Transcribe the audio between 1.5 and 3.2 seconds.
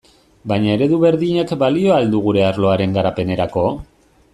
balio al du gure arloaren